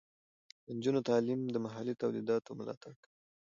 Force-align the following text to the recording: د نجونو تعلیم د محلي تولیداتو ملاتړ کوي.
د 0.65 0.67
نجونو 0.77 0.99
تعلیم 1.09 1.39
د 1.49 1.55
محلي 1.65 1.93
تولیداتو 2.01 2.57
ملاتړ 2.59 2.91
کوي. 3.01 3.13